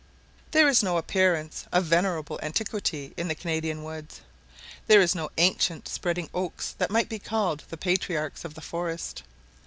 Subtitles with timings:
[0.49, 4.21] There is no appearance of venerable antiquity in the Canadian woods.
[4.87, 9.21] There are no ancient spreading oaks that might be called the patriarchs of the forest.